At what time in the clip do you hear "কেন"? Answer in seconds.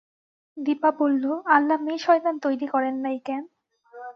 3.25-3.43